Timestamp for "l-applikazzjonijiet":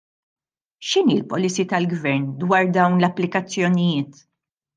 2.99-4.13